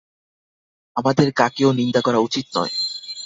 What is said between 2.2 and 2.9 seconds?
উচিত নয়।